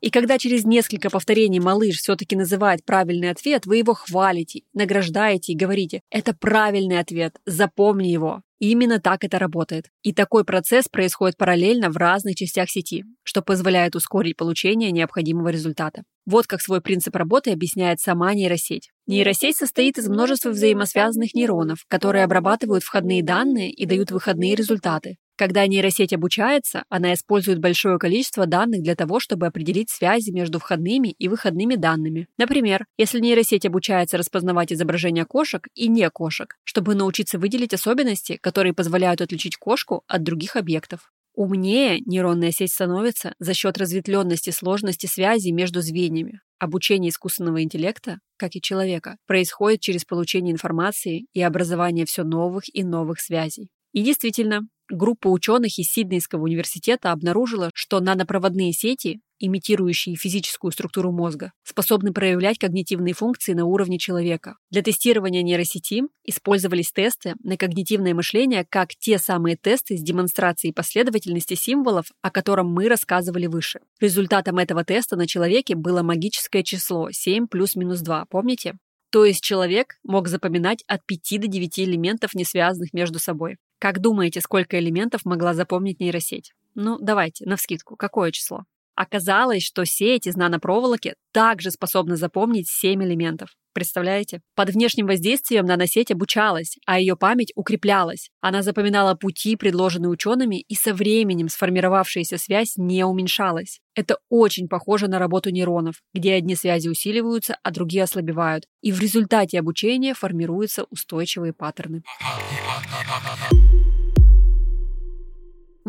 И 0.00 0.10
когда 0.10 0.38
через 0.38 0.64
несколько 0.64 1.10
повторений 1.10 1.58
малыш 1.58 1.96
все-таки 1.96 2.36
называет 2.36 2.84
правильный 2.84 3.30
ответ, 3.30 3.66
вы 3.66 3.78
его 3.78 3.94
хвалите, 3.94 4.62
награждаете 4.72 5.52
и 5.52 5.56
говорите 5.56 6.02
«это 6.10 6.34
правильный 6.34 7.00
ответ, 7.00 7.36
запомни 7.46 8.08
его». 8.08 8.42
И 8.60 8.70
именно 8.70 9.00
так 9.00 9.22
это 9.22 9.38
работает. 9.38 9.86
И 10.02 10.12
такой 10.12 10.44
процесс 10.44 10.88
происходит 10.88 11.36
параллельно 11.36 11.90
в 11.90 11.96
разных 11.96 12.34
частях 12.34 12.68
сети, 12.68 13.04
что 13.22 13.40
позволяет 13.40 13.94
ускорить 13.94 14.36
получение 14.36 14.90
необходимого 14.90 15.48
результата. 15.48 16.02
Вот 16.26 16.46
как 16.46 16.60
свой 16.60 16.80
принцип 16.80 17.14
работы 17.14 17.52
объясняет 17.52 18.00
сама 18.00 18.34
нейросеть. 18.34 18.90
Нейросеть 19.06 19.56
состоит 19.56 19.96
из 19.98 20.08
множества 20.08 20.50
взаимосвязанных 20.50 21.34
нейронов, 21.34 21.84
которые 21.88 22.24
обрабатывают 22.24 22.82
входные 22.82 23.22
данные 23.22 23.70
и 23.70 23.86
дают 23.86 24.10
выходные 24.10 24.56
результаты. 24.56 25.18
Когда 25.38 25.64
нейросеть 25.68 26.12
обучается, 26.12 26.82
она 26.88 27.14
использует 27.14 27.60
большое 27.60 27.96
количество 28.00 28.44
данных 28.44 28.82
для 28.82 28.96
того, 28.96 29.20
чтобы 29.20 29.46
определить 29.46 29.88
связи 29.88 30.32
между 30.32 30.58
входными 30.58 31.14
и 31.16 31.28
выходными 31.28 31.76
данными. 31.76 32.26
Например, 32.38 32.86
если 32.98 33.20
нейросеть 33.20 33.64
обучается 33.64 34.18
распознавать 34.18 34.72
изображения 34.72 35.24
кошек 35.24 35.68
и 35.76 35.86
не 35.86 36.10
кошек, 36.10 36.56
чтобы 36.64 36.96
научиться 36.96 37.38
выделить 37.38 37.72
особенности, 37.72 38.36
которые 38.42 38.74
позволяют 38.74 39.20
отличить 39.20 39.56
кошку 39.56 40.02
от 40.08 40.24
других 40.24 40.56
объектов. 40.56 41.12
Умнее 41.34 42.00
нейронная 42.04 42.50
сеть 42.50 42.72
становится 42.72 43.34
за 43.38 43.54
счет 43.54 43.78
разветвленности 43.78 44.50
сложности 44.50 45.06
связи 45.06 45.50
между 45.50 45.82
звеньями. 45.82 46.40
Обучение 46.58 47.10
искусственного 47.10 47.62
интеллекта, 47.62 48.18
как 48.36 48.56
и 48.56 48.60
человека, 48.60 49.18
происходит 49.28 49.82
через 49.82 50.04
получение 50.04 50.52
информации 50.52 51.26
и 51.32 51.40
образование 51.40 52.06
все 52.06 52.24
новых 52.24 52.64
и 52.74 52.82
новых 52.82 53.20
связей. 53.20 53.70
И 53.98 54.00
действительно, 54.00 54.60
группа 54.88 55.26
ученых 55.26 55.76
из 55.76 55.90
Сиднейского 55.90 56.44
университета 56.44 57.10
обнаружила, 57.10 57.72
что 57.74 57.98
нанопроводные 57.98 58.72
сети, 58.72 59.20
имитирующие 59.40 60.14
физическую 60.14 60.70
структуру 60.70 61.10
мозга, 61.10 61.50
способны 61.64 62.12
проявлять 62.12 62.60
когнитивные 62.60 63.12
функции 63.12 63.54
на 63.54 63.64
уровне 63.64 63.98
человека. 63.98 64.54
Для 64.70 64.82
тестирования 64.82 65.42
нейросети 65.42 66.04
использовались 66.22 66.92
тесты 66.92 67.34
на 67.42 67.56
когнитивное 67.56 68.14
мышление, 68.14 68.64
как 68.70 68.90
те 68.90 69.18
самые 69.18 69.56
тесты 69.56 69.96
с 69.96 70.00
демонстрацией 70.00 70.72
последовательности 70.72 71.54
символов, 71.54 72.12
о 72.22 72.30
котором 72.30 72.72
мы 72.72 72.88
рассказывали 72.88 73.48
выше. 73.48 73.80
Результатом 73.98 74.58
этого 74.58 74.84
теста 74.84 75.16
на 75.16 75.26
человеке 75.26 75.74
было 75.74 76.04
магическое 76.04 76.62
число 76.62 77.10
7 77.10 77.48
плюс-минус 77.48 77.98
2, 78.02 78.26
помните? 78.26 78.74
То 79.10 79.24
есть 79.24 79.42
человек 79.42 79.96
мог 80.04 80.28
запоминать 80.28 80.84
от 80.86 81.04
5 81.04 81.40
до 81.40 81.48
9 81.48 81.80
элементов, 81.80 82.34
не 82.34 82.44
связанных 82.44 82.92
между 82.92 83.18
собой. 83.18 83.56
Как 83.78 84.00
думаете, 84.00 84.40
сколько 84.40 84.78
элементов 84.78 85.24
могла 85.24 85.54
запомнить 85.54 86.00
нейросеть? 86.00 86.52
Ну, 86.74 86.98
давайте, 87.00 87.46
навскидку, 87.46 87.96
какое 87.96 88.32
число? 88.32 88.64
Оказалось, 88.96 89.62
что 89.62 89.84
сеть 89.84 90.26
из 90.26 90.34
нанопроволоки 90.34 91.14
также 91.32 91.70
способна 91.70 92.16
запомнить 92.16 92.68
7 92.68 93.04
элементов. 93.04 93.50
Представляете? 93.72 94.40
Под 94.56 94.70
внешним 94.70 95.06
воздействием 95.06 95.64
наносеть 95.64 96.10
обучалась, 96.10 96.78
а 96.84 96.98
ее 96.98 97.14
память 97.14 97.52
укреплялась. 97.54 98.30
Она 98.40 98.62
запоминала 98.62 99.14
пути, 99.14 99.54
предложенные 99.54 100.10
учеными, 100.10 100.60
и 100.60 100.74
со 100.74 100.92
временем 100.92 101.48
сформировавшаяся 101.48 102.38
связь 102.38 102.76
не 102.76 103.04
уменьшалась. 103.04 103.78
Это 103.94 104.18
очень 104.28 104.66
похоже 104.66 105.06
на 105.06 105.20
работу 105.20 105.50
нейронов, 105.50 106.02
где 106.12 106.34
одни 106.34 106.56
связи 106.56 106.88
усиливаются, 106.88 107.56
а 107.62 107.70
другие 107.70 108.02
ослабевают. 108.02 108.64
И 108.82 108.90
в 108.90 109.00
результате 109.00 109.60
обучения 109.60 110.14
формируются 110.14 110.82
устойчивые 110.90 111.52
паттерны. 111.52 112.02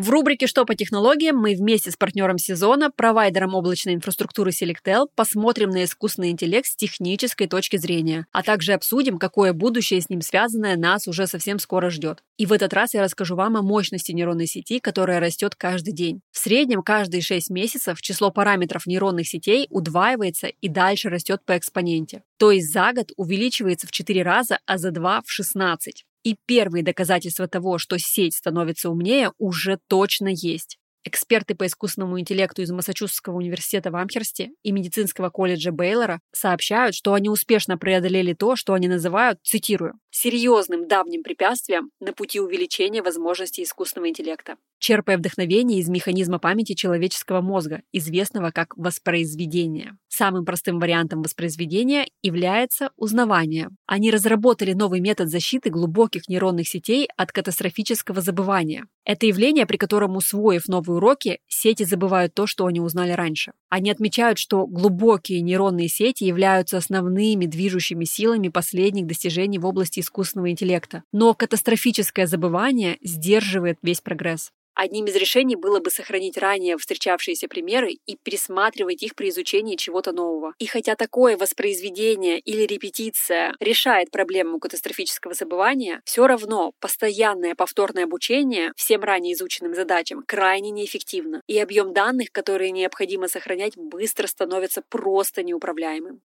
В 0.02 0.12
рубрике 0.12 0.48
«Что 0.48 0.64
по 0.64 0.76
технологиям» 0.76 1.36
мы 1.36 1.56
вместе 1.56 1.92
с 1.92 1.98
партнером 1.98 2.38
сезона, 2.38 2.90
провайдером 2.90 3.54
облачной 3.54 3.96
инфраструктуры 3.96 4.52
Selectel, 4.52 5.08
посмотрим 5.14 5.72
на 5.72 5.84
искусственный 5.84 6.30
интеллект 6.30 6.68
с 6.68 6.76
технической 6.78 7.48
точки 7.48 7.76
зрения, 7.76 8.26
а 8.32 8.42
также 8.42 8.72
обсудим, 8.72 9.18
какое 9.18 9.52
будущее 9.52 10.00
с 10.00 10.10
ним 10.10 10.22
связанное 10.22 10.78
нас 10.78 11.06
уже 11.10 11.28
совсем 11.28 11.60
скоро 11.60 11.90
ждет. 11.90 12.24
И 12.38 12.46
в 12.46 12.54
этот 12.54 12.74
раз 12.74 12.94
я 12.94 13.02
расскажу 13.02 13.36
вам 13.36 13.58
о 13.58 13.62
мощности 13.62 14.14
нейронной 14.14 14.48
сети, 14.48 14.80
которая 14.80 15.20
растет 15.20 15.56
каждый 15.56 15.92
день. 15.92 16.22
В 16.32 16.38
среднем 16.38 16.82
каждые 16.82 17.22
6 17.22 17.50
месяцев 17.50 18.02
число 18.02 18.32
параметров 18.32 18.86
нейронных 18.86 19.28
сетей 19.28 19.68
удваивается 19.70 20.48
и 20.48 20.70
дальше 20.70 21.10
растет 21.10 21.42
по 21.46 21.58
экспоненте. 21.58 22.24
То 22.38 22.52
есть 22.52 22.72
за 22.72 22.94
год 22.94 23.12
увеличивается 23.18 23.86
в 23.86 23.92
4 23.92 24.24
раза, 24.24 24.60
а 24.66 24.78
за 24.78 24.92
2 24.92 25.24
в 25.26 25.30
16. 25.30 26.06
И 26.24 26.36
первые 26.46 26.84
доказательства 26.84 27.48
того, 27.48 27.78
что 27.78 27.98
сеть 28.00 28.36
становится 28.36 28.90
умнее, 28.90 29.32
уже 29.38 29.80
точно 29.88 30.30
есть. 30.30 30.79
Эксперты 31.04 31.56
по 31.56 31.66
искусственному 31.66 32.20
интеллекту 32.20 32.62
из 32.62 32.72
Массачусетского 32.72 33.38
университета 33.38 33.90
в 33.90 33.96
Амхерсте 33.96 34.52
и 34.64 34.72
медицинского 34.72 35.30
колледжа 35.30 35.72
Бейлора 35.72 36.20
сообщают, 36.32 36.96
что 36.96 37.14
они 37.14 37.30
успешно 37.30 37.78
преодолели 37.78 38.34
то, 38.34 38.56
что 38.56 38.74
они 38.74 38.88
называют, 38.88 39.40
цитирую, 39.44 39.94
«серьезным 40.12 40.88
давним 40.88 41.24
препятствием 41.24 41.92
на 42.00 42.14
пути 42.14 42.40
увеличения 42.40 43.02
возможностей 43.02 43.64
искусственного 43.64 44.10
интеллекта» 44.10 44.58
черпая 44.80 45.18
вдохновение 45.18 45.80
из 45.80 45.90
механизма 45.90 46.40
памяти 46.40 46.74
человеческого 46.74 47.42
мозга, 47.42 47.82
известного 47.92 48.52
как 48.52 48.76
воспроизведение. 48.76 49.98
Самым 50.08 50.46
простым 50.46 50.80
вариантом 50.80 51.22
воспроизведения 51.22 52.08
является 52.24 52.92
узнавание. 52.96 53.70
Они 53.86 54.10
разработали 54.10 54.74
новый 54.74 55.02
метод 55.02 55.30
защиты 55.30 55.70
глубоких 55.70 56.28
нейронных 56.28 56.68
сетей 56.68 57.08
от 57.16 57.32
катастрофического 57.32 58.22
забывания. 58.22 58.86
Это 59.06 59.26
явление, 59.26 59.66
при 59.66 59.78
котором, 59.78 60.16
усвоив 60.16 60.68
новые 60.90 60.98
уроки, 60.98 61.40
сети 61.48 61.84
забывают 61.84 62.34
то, 62.34 62.48
что 62.48 62.66
они 62.66 62.80
узнали 62.80 63.12
раньше. 63.12 63.54
Они 63.70 63.92
отмечают, 63.92 64.40
что 64.40 64.66
глубокие 64.66 65.42
нейронные 65.42 65.88
сети 65.88 66.24
являются 66.24 66.78
основными 66.78 67.46
движущими 67.46 68.06
силами 68.06 68.50
последних 68.50 69.06
достижений 69.06 69.60
в 69.60 69.66
области 69.66 70.00
искусственного 70.00 70.50
интеллекта. 70.50 71.04
Но 71.12 71.34
катастрофическое 71.34 72.26
забывание 72.26 72.98
сдерживает 73.02 73.78
весь 73.84 74.02
прогресс. 74.02 74.52
Одним 74.82 75.08
из 75.08 75.16
решений 75.18 75.58
было 75.58 75.82
бы 75.82 75.92
сохранить 75.92 76.38
ранее 76.38 76.78
встречавшиеся 76.78 77.50
примеры 77.50 77.98
и 78.06 78.16
пересматривать 78.16 79.04
их 79.04 79.14
при 79.14 79.28
изучении 79.28 79.76
чего-то 79.76 80.14
нового. 80.14 80.54
И 80.58 80.68
хотя 80.68 80.96
такое 80.96 81.36
воспроизведение 81.36 82.40
или 82.40 82.62
репетиция 82.62 83.56
решает 83.60 84.10
проблему 84.10 84.58
катастрофического 84.58 85.34
забывания, 85.34 86.02
все 86.06 86.26
равно 86.26 86.72
постоянное 86.80 87.56
повторное 87.56 88.06
обучение 88.06 88.72
всем 88.78 89.02
ранее 89.02 89.34
изученным 89.34 89.76
задачам 89.76 90.24
крайне 90.26 90.72
неэффективно, 90.72 91.42
и 91.46 91.60
объем 91.60 91.92
данных, 91.92 92.32
которые 92.32 92.72
необходимо 92.72 93.28
сохранять, 93.28 93.74
быстро 93.76 94.28
становится 94.28 94.82
просто 94.90 95.44
неуправляемым. 95.44 96.22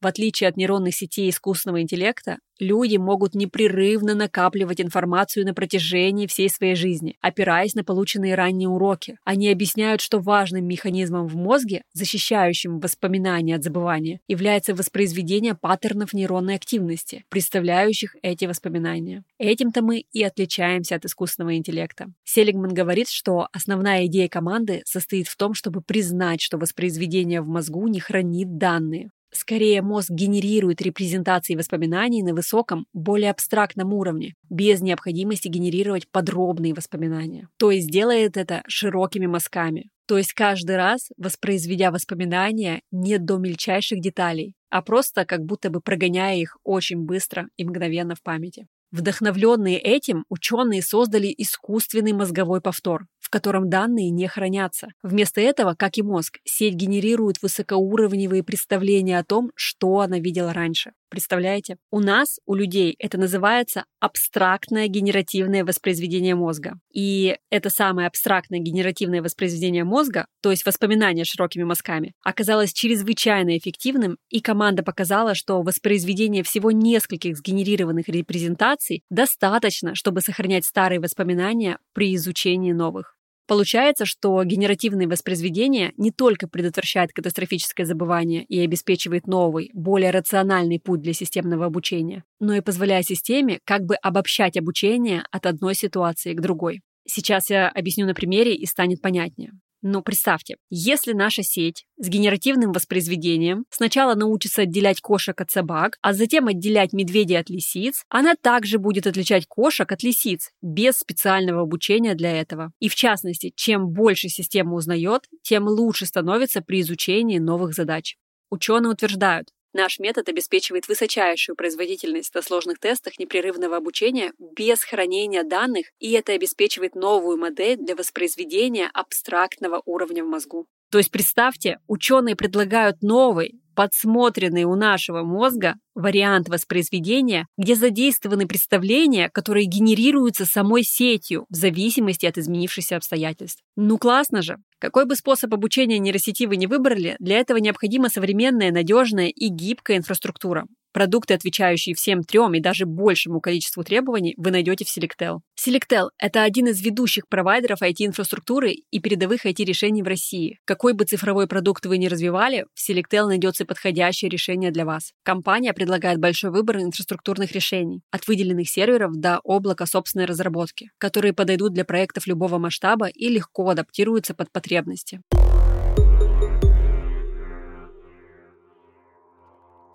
В 0.00 0.06
отличие 0.06 0.48
от 0.48 0.56
нейронных 0.56 0.94
сетей 0.94 1.28
искусственного 1.28 1.82
интеллекта, 1.82 2.38
люди 2.60 2.96
могут 2.96 3.34
непрерывно 3.34 4.14
накапливать 4.14 4.80
информацию 4.80 5.44
на 5.44 5.54
протяжении 5.54 6.28
всей 6.28 6.48
своей 6.48 6.76
жизни, 6.76 7.16
опираясь 7.20 7.74
на 7.74 7.82
полученные 7.82 8.36
ранние 8.36 8.68
уроки. 8.68 9.18
Они 9.24 9.50
объясняют, 9.50 10.00
что 10.00 10.20
важным 10.20 10.66
механизмом 10.66 11.26
в 11.26 11.34
мозге, 11.34 11.82
защищающим 11.94 12.78
воспоминания 12.78 13.56
от 13.56 13.64
забывания, 13.64 14.20
является 14.28 14.72
воспроизведение 14.72 15.54
паттернов 15.54 16.12
нейронной 16.12 16.54
активности, 16.54 17.24
представляющих 17.28 18.14
эти 18.22 18.44
воспоминания. 18.44 19.24
Этим-то 19.38 19.82
мы 19.82 20.04
и 20.12 20.22
отличаемся 20.22 20.94
от 20.94 21.04
искусственного 21.04 21.56
интеллекта. 21.56 22.12
Селигман 22.24 22.72
говорит, 22.72 23.08
что 23.08 23.48
основная 23.52 24.06
идея 24.06 24.28
команды 24.28 24.82
состоит 24.84 25.26
в 25.26 25.36
том, 25.36 25.54
чтобы 25.54 25.80
признать, 25.80 26.40
что 26.40 26.56
воспроизведение 26.56 27.40
в 27.40 27.48
мозгу 27.48 27.88
не 27.88 27.98
хранит 27.98 28.58
данные, 28.58 29.10
Скорее, 29.32 29.82
мозг 29.82 30.10
генерирует 30.10 30.80
репрезентации 30.80 31.54
воспоминаний 31.54 32.22
на 32.22 32.34
высоком, 32.34 32.86
более 32.92 33.30
абстрактном 33.30 33.92
уровне, 33.92 34.34
без 34.48 34.80
необходимости 34.80 35.48
генерировать 35.48 36.10
подробные 36.10 36.74
воспоминания. 36.74 37.48
То 37.58 37.70
есть 37.70 37.90
делает 37.90 38.36
это 38.36 38.62
широкими 38.66 39.26
мазками. 39.26 39.90
То 40.06 40.16
есть 40.16 40.32
каждый 40.32 40.76
раз, 40.76 41.10
воспроизведя 41.18 41.90
воспоминания 41.90 42.80
не 42.90 43.18
до 43.18 43.36
мельчайших 43.36 44.00
деталей, 44.00 44.54
а 44.70 44.80
просто 44.80 45.26
как 45.26 45.44
будто 45.44 45.68
бы 45.68 45.80
прогоняя 45.82 46.36
их 46.36 46.56
очень 46.64 47.04
быстро 47.04 47.48
и 47.58 47.64
мгновенно 47.64 48.14
в 48.14 48.22
памяти. 48.22 48.66
Вдохновленные 48.90 49.78
этим, 49.78 50.24
ученые 50.30 50.80
создали 50.80 51.32
искусственный 51.36 52.14
мозговой 52.14 52.62
повтор, 52.62 53.04
в 53.28 53.30
котором 53.30 53.68
данные 53.68 54.08
не 54.08 54.26
хранятся. 54.26 54.88
Вместо 55.02 55.42
этого, 55.42 55.74
как 55.74 55.98
и 55.98 56.02
мозг, 56.02 56.38
сеть 56.44 56.72
генерирует 56.72 57.42
высокоуровневые 57.42 58.42
представления 58.42 59.18
о 59.18 59.24
том, 59.24 59.50
что 59.54 60.00
она 60.00 60.18
видела 60.18 60.54
раньше. 60.54 60.92
Представляете? 61.10 61.76
У 61.90 62.00
нас, 62.00 62.38
у 62.46 62.54
людей, 62.54 62.94
это 62.98 63.18
называется 63.18 63.84
абстрактное 64.00 64.88
генеративное 64.88 65.62
воспроизведение 65.62 66.34
мозга. 66.34 66.78
И 66.90 67.36
это 67.50 67.68
самое 67.68 68.08
абстрактное 68.08 68.60
генеративное 68.60 69.20
воспроизведение 69.20 69.84
мозга, 69.84 70.26
то 70.42 70.50
есть 70.50 70.64
воспоминания 70.64 71.24
широкими 71.24 71.64
мазками, 71.64 72.14
оказалось 72.22 72.72
чрезвычайно 72.72 73.58
эффективным, 73.58 74.16
и 74.30 74.40
команда 74.40 74.82
показала, 74.82 75.34
что 75.34 75.60
воспроизведение 75.60 76.42
всего 76.42 76.70
нескольких 76.70 77.36
сгенерированных 77.36 78.08
репрезентаций 78.08 79.02
достаточно, 79.10 79.94
чтобы 79.94 80.22
сохранять 80.22 80.64
старые 80.64 81.00
воспоминания 81.00 81.78
при 81.92 82.14
изучении 82.14 82.72
новых. 82.72 83.17
Получается, 83.48 84.04
что 84.04 84.44
генеративные 84.44 85.08
воспроизведения 85.08 85.94
не 85.96 86.12
только 86.12 86.46
предотвращают 86.48 87.12
катастрофическое 87.12 87.86
забывание 87.86 88.44
и 88.44 88.60
обеспечивает 88.60 89.26
новый, 89.26 89.70
более 89.72 90.10
рациональный 90.10 90.78
путь 90.78 91.00
для 91.00 91.14
системного 91.14 91.64
обучения, 91.64 92.24
но 92.40 92.54
и 92.54 92.60
позволяет 92.60 93.06
системе 93.06 93.60
как 93.64 93.84
бы 93.84 93.94
обобщать 93.96 94.58
обучение 94.58 95.24
от 95.30 95.46
одной 95.46 95.74
ситуации 95.74 96.34
к 96.34 96.42
другой. 96.42 96.82
Сейчас 97.06 97.48
я 97.48 97.70
объясню 97.70 98.04
на 98.04 98.12
примере 98.12 98.54
и 98.54 98.66
станет 98.66 99.00
понятнее. 99.00 99.52
Но 99.80 100.02
представьте, 100.02 100.56
если 100.70 101.12
наша 101.12 101.42
сеть 101.42 101.84
с 101.98 102.08
генеративным 102.08 102.72
воспроизведением 102.72 103.64
сначала 103.70 104.14
научится 104.14 104.62
отделять 104.62 105.00
кошек 105.00 105.40
от 105.40 105.50
собак, 105.50 105.98
а 106.02 106.12
затем 106.12 106.48
отделять 106.48 106.92
медведей 106.92 107.38
от 107.38 107.48
лисиц, 107.48 108.02
она 108.08 108.34
также 108.34 108.78
будет 108.78 109.06
отличать 109.06 109.46
кошек 109.46 109.90
от 109.90 110.02
лисиц 110.02 110.50
без 110.62 110.96
специального 110.98 111.62
обучения 111.62 112.14
для 112.14 112.32
этого. 112.32 112.72
И 112.80 112.88
в 112.88 112.96
частности, 112.96 113.52
чем 113.54 113.88
больше 113.90 114.28
система 114.28 114.74
узнает, 114.74 115.28
тем 115.42 115.68
лучше 115.68 116.06
становится 116.06 116.60
при 116.60 116.80
изучении 116.80 117.38
новых 117.38 117.74
задач. 117.74 118.16
Ученые 118.50 118.92
утверждают, 118.92 119.48
Наш 119.78 120.00
метод 120.00 120.28
обеспечивает 120.28 120.88
высочайшую 120.88 121.54
производительность 121.54 122.34
на 122.34 122.42
сложных 122.42 122.80
тестах 122.80 123.16
непрерывного 123.20 123.76
обучения 123.76 124.32
без 124.40 124.82
хранения 124.82 125.44
данных, 125.44 125.86
и 126.00 126.10
это 126.14 126.32
обеспечивает 126.32 126.96
новую 126.96 127.38
модель 127.38 127.76
для 127.76 127.94
воспроизведения 127.94 128.90
абстрактного 128.92 129.80
уровня 129.84 130.24
в 130.24 130.26
мозгу. 130.26 130.66
То 130.90 130.98
есть 130.98 131.12
представьте, 131.12 131.78
ученые 131.86 132.34
предлагают 132.34 133.02
новый, 133.02 133.60
подсмотренный 133.78 134.64
у 134.64 134.74
нашего 134.74 135.22
мозга 135.22 135.76
вариант 135.94 136.48
воспроизведения, 136.48 137.46
где 137.56 137.76
задействованы 137.76 138.48
представления, 138.48 139.30
которые 139.32 139.66
генерируются 139.66 140.46
самой 140.46 140.82
сетью 140.82 141.46
в 141.48 141.54
зависимости 141.54 142.26
от 142.26 142.38
изменившихся 142.38 142.96
обстоятельств. 142.96 143.62
Ну 143.76 143.96
классно 143.96 144.42
же! 144.42 144.56
Какой 144.80 145.04
бы 145.04 145.14
способ 145.14 145.54
обучения 145.54 146.00
нейросети 146.00 146.46
вы 146.46 146.56
не 146.56 146.66
выбрали, 146.66 147.14
для 147.20 147.38
этого 147.38 147.58
необходима 147.58 148.08
современная, 148.08 148.72
надежная 148.72 149.28
и 149.28 149.46
гибкая 149.46 149.98
инфраструктура. 149.98 150.66
Продукты, 150.98 151.34
отвечающие 151.34 151.94
всем 151.94 152.24
трем 152.24 152.54
и 152.54 152.60
даже 152.60 152.84
большему 152.84 153.40
количеству 153.40 153.84
требований, 153.84 154.34
вы 154.36 154.50
найдете 154.50 154.84
в 154.84 154.88
Selectel. 154.88 155.38
Selectel– 155.56 156.08
это 156.18 156.42
один 156.42 156.66
из 156.66 156.80
ведущих 156.82 157.28
провайдеров 157.28 157.82
IT-инфраструктуры 157.82 158.72
и 158.72 158.98
передовых 158.98 159.46
IT-решений 159.46 160.02
в 160.02 160.08
России. 160.08 160.58
Какой 160.64 160.94
бы 160.94 161.04
цифровой 161.04 161.46
продукт 161.46 161.86
вы 161.86 161.98
ни 161.98 162.08
развивали, 162.08 162.66
в 162.74 162.90
Selectel 162.90 163.28
найдется 163.28 163.64
подходящее 163.64 164.28
решение 164.28 164.72
для 164.72 164.84
вас. 164.84 165.12
Компания 165.22 165.72
предлагает 165.72 166.18
большой 166.18 166.50
выбор 166.50 166.78
инфраструктурных 166.78 167.52
решений, 167.52 168.02
от 168.10 168.26
выделенных 168.26 168.68
серверов 168.68 169.12
до 169.14 169.38
облака 169.44 169.86
собственной 169.86 170.26
разработки, 170.26 170.90
которые 170.98 171.32
подойдут 171.32 171.74
для 171.74 171.84
проектов 171.84 172.26
любого 172.26 172.58
масштаба 172.58 173.06
и 173.06 173.28
легко 173.28 173.70
адаптируются 173.70 174.34
под 174.34 174.50
потребности. 174.50 175.20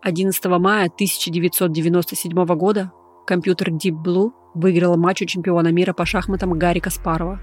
11 0.03 0.45
мая 0.59 0.87
1997 0.87 2.45
года 2.57 2.91
компьютер 3.25 3.69
Deep 3.69 4.03
Blue 4.03 4.31
выиграл 4.53 4.97
матч 4.97 5.21
у 5.21 5.25
чемпиона 5.25 5.69
мира 5.69 5.93
по 5.93 6.05
шахматам 6.05 6.59
Гарри 6.59 6.79
Каспарова. 6.79 7.39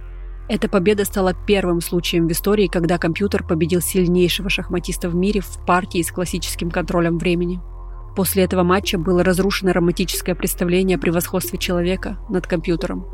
Эта 0.46 0.68
победа 0.68 1.06
стала 1.06 1.32
первым 1.32 1.80
случаем 1.80 2.28
в 2.28 2.32
истории, 2.32 2.66
когда 2.66 2.98
компьютер 2.98 3.46
победил 3.46 3.80
сильнейшего 3.80 4.50
шахматиста 4.50 5.08
в 5.08 5.14
мире 5.14 5.40
в 5.40 5.64
партии 5.66 6.02
с 6.02 6.12
классическим 6.12 6.70
контролем 6.70 7.16
времени. 7.16 7.62
После 8.14 8.44
этого 8.44 8.62
матча 8.62 8.98
было 8.98 9.24
разрушено 9.24 9.72
романтическое 9.72 10.34
представление 10.34 10.98
о 10.98 11.00
превосходстве 11.00 11.58
человека 11.58 12.18
над 12.28 12.46
компьютером. 12.46 13.06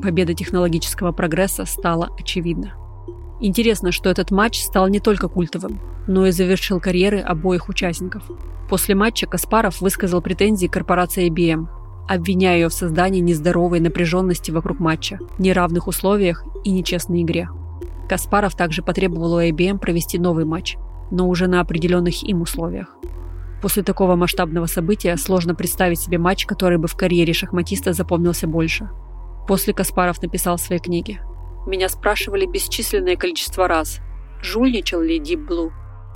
Победа 0.00 0.32
технологического 0.34 1.10
прогресса 1.10 1.64
стала 1.64 2.08
очевидна. 2.16 2.74
Интересно, 3.44 3.90
что 3.90 4.08
этот 4.08 4.30
матч 4.30 4.62
стал 4.62 4.86
не 4.86 5.00
только 5.00 5.26
культовым, 5.26 5.80
но 6.06 6.26
и 6.26 6.30
завершил 6.30 6.78
карьеры 6.78 7.18
обоих 7.18 7.68
участников. 7.68 8.22
После 8.68 8.94
матча 8.94 9.26
Каспаров 9.26 9.80
высказал 9.80 10.22
претензии 10.22 10.68
корпорации 10.68 11.28
IBM, 11.28 11.66
обвиняя 12.08 12.54
ее 12.54 12.68
в 12.68 12.72
создании 12.72 13.18
нездоровой 13.18 13.80
напряженности 13.80 14.52
вокруг 14.52 14.78
матча, 14.78 15.18
неравных 15.38 15.88
условиях 15.88 16.44
и 16.62 16.70
нечестной 16.70 17.22
игре. 17.22 17.48
Каспаров 18.08 18.54
также 18.54 18.80
потребовал 18.80 19.34
у 19.34 19.40
IBM 19.40 19.78
провести 19.78 20.20
новый 20.20 20.44
матч, 20.44 20.76
но 21.10 21.28
уже 21.28 21.48
на 21.48 21.60
определенных 21.60 22.22
им 22.22 22.42
условиях. 22.42 22.94
После 23.60 23.82
такого 23.82 24.14
масштабного 24.14 24.66
события 24.66 25.16
сложно 25.16 25.56
представить 25.56 25.98
себе 25.98 26.18
матч, 26.18 26.46
который 26.46 26.78
бы 26.78 26.86
в 26.86 26.94
карьере 26.94 27.32
шахматиста 27.32 27.92
запомнился 27.92 28.46
больше. 28.46 28.88
После 29.48 29.74
Каспаров 29.74 30.22
написал 30.22 30.58
в 30.58 30.60
своей 30.60 30.80
книге– 30.80 31.20
меня 31.66 31.88
спрашивали 31.88 32.46
бесчисленное 32.46 33.16
количество 33.16 33.68
раз, 33.68 34.00
жульничал 34.40 35.00
ли 35.00 35.20
Deep 35.20 35.46
Blue. 35.46 35.70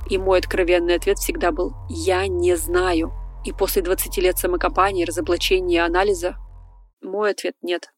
И 0.09 0.17
мой 0.17 0.39
откровенный 0.39 0.95
ответ 0.95 1.17
всегда 1.17 1.51
был 1.51 1.73
«Я 1.89 2.27
не 2.27 2.55
знаю». 2.55 3.11
И 3.45 3.51
после 3.51 3.81
20 3.81 4.17
лет 4.17 4.37
самокопания, 4.37 5.05
разоблачения 5.05 5.77
и 5.77 5.85
анализа 5.85 6.35
мой 7.01 7.31
ответ 7.31 7.55
«нет». 7.61 7.91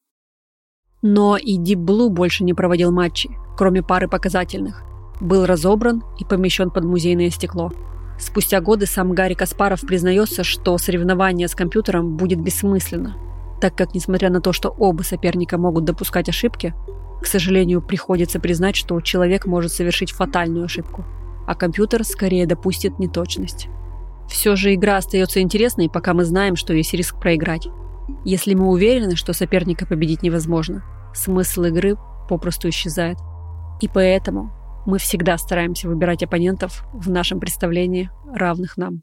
Но 1.02 1.38
и 1.38 1.58
Deep 1.58 1.84
Blue 1.86 2.10
больше 2.10 2.44
не 2.44 2.54
проводил 2.54 2.92
матчи, 2.92 3.30
кроме 3.58 3.82
пары 3.82 4.08
показательных. 4.08 4.84
Был 5.22 5.46
разобран 5.46 6.04
и 6.18 6.26
помещен 6.26 6.72
под 6.72 6.84
музейное 6.84 7.30
стекло. 7.30 7.72
Спустя 8.20 8.60
годы 8.60 8.86
сам 8.86 9.14
Гарри 9.14 9.34
Каспаров 9.34 9.82
признается, 9.82 10.44
что 10.44 10.78
соревнование 10.78 11.48
с 11.48 11.56
компьютером 11.56 12.18
будет 12.18 12.42
бессмысленно, 12.42 13.16
так 13.62 13.76
как, 13.76 13.94
несмотря 13.94 14.30
на 14.30 14.42
то, 14.42 14.52
что 14.52 14.70
оба 14.70 15.04
соперника 15.04 15.58
могут 15.58 15.86
допускать 15.86 16.28
ошибки, 16.28 16.74
к 17.22 17.26
сожалению, 17.26 17.82
приходится 17.82 18.40
признать, 18.40 18.76
что 18.76 19.00
человек 19.02 19.46
может 19.46 19.72
совершить 19.72 20.12
фатальную 20.12 20.66
ошибку, 20.66 21.06
а 21.48 21.56
компьютер 21.56 22.04
скорее 22.04 22.46
допустит 22.46 23.00
неточность. 23.00 23.68
Все 24.30 24.56
же 24.56 24.74
игра 24.74 24.98
остается 24.98 25.42
интересной, 25.42 25.90
пока 25.90 26.14
мы 26.14 26.24
знаем, 26.24 26.56
что 26.56 26.74
есть 26.74 26.94
риск 26.94 27.20
проиграть. 27.20 27.68
Если 28.24 28.54
мы 28.54 28.70
уверены, 28.70 29.16
что 29.16 29.34
соперника 29.34 29.86
победить 29.86 30.24
невозможно, 30.24 30.84
смысл 31.14 31.64
игры 31.64 31.96
попросту 32.30 32.70
исчезает. 32.70 33.18
И 33.82 33.88
поэтому 33.88 34.52
мы 34.86 34.98
всегда 35.00 35.38
стараемся 35.38 35.88
выбирать 35.88 36.24
оппонентов 36.24 36.86
в 36.94 37.10
нашем 37.10 37.40
представлении 37.40 38.10
равных 38.34 38.78
нам. 38.78 39.02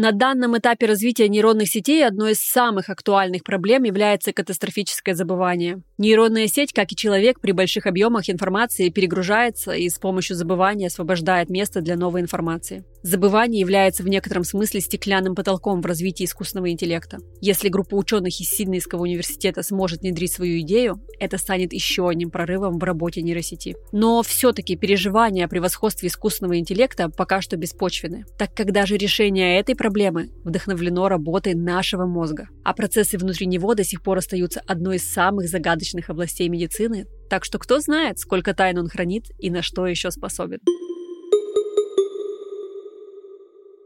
На 0.00 0.12
данном 0.12 0.56
этапе 0.56 0.86
развития 0.86 1.28
нейронных 1.28 1.68
сетей 1.68 2.06
одной 2.06 2.32
из 2.32 2.38
самых 2.38 2.88
актуальных 2.88 3.44
проблем 3.44 3.82
является 3.82 4.32
катастрофическое 4.32 5.14
забывание. 5.14 5.82
Нейронная 5.98 6.46
сеть, 6.46 6.72
как 6.72 6.90
и 6.90 6.96
человек, 6.96 7.38
при 7.38 7.52
больших 7.52 7.84
объемах 7.84 8.30
информации 8.30 8.88
перегружается 8.88 9.72
и 9.72 9.86
с 9.90 9.98
помощью 9.98 10.36
забывания 10.36 10.86
освобождает 10.86 11.50
место 11.50 11.82
для 11.82 11.98
новой 11.98 12.22
информации. 12.22 12.82
Забывание 13.02 13.60
является 13.60 14.02
в 14.02 14.08
некотором 14.08 14.44
смысле 14.44 14.80
стеклянным 14.80 15.34
потолком 15.34 15.80
в 15.80 15.86
развитии 15.86 16.24
искусственного 16.24 16.70
интеллекта. 16.70 17.18
Если 17.40 17.68
группа 17.68 17.94
ученых 17.94 18.38
из 18.40 18.50
Сиднейского 18.50 19.02
университета 19.02 19.62
сможет 19.62 20.02
внедрить 20.02 20.32
свою 20.32 20.60
идею, 20.60 21.00
это 21.18 21.38
станет 21.38 21.72
еще 21.72 22.08
одним 22.08 22.30
прорывом 22.30 22.78
в 22.78 22.84
работе 22.84 23.22
нейросети. 23.22 23.76
Но 23.92 24.22
все-таки 24.22 24.76
переживания 24.76 25.46
о 25.46 25.48
превосходстве 25.48 26.08
искусственного 26.08 26.58
интеллекта 26.58 27.08
пока 27.08 27.40
что 27.40 27.56
беспочвены, 27.56 28.24
так 28.38 28.54
как 28.54 28.72
даже 28.72 28.96
решение 28.96 29.58
этой 29.58 29.74
проблемы 29.74 30.30
вдохновлено 30.44 31.08
работой 31.08 31.54
нашего 31.54 32.06
мозга, 32.06 32.48
а 32.64 32.74
процессы 32.74 33.16
внутри 33.16 33.46
него 33.46 33.74
до 33.74 33.84
сих 33.84 34.02
пор 34.02 34.18
остаются 34.18 34.60
одной 34.66 34.96
из 34.96 35.10
самых 35.10 35.48
загадочных 35.48 36.10
областей 36.10 36.48
медицины, 36.48 37.06
так 37.30 37.44
что 37.44 37.58
кто 37.58 37.80
знает, 37.80 38.18
сколько 38.18 38.54
тайн 38.54 38.78
он 38.78 38.88
хранит 38.88 39.24
и 39.38 39.50
на 39.50 39.62
что 39.62 39.86
еще 39.86 40.10
способен. 40.10 40.58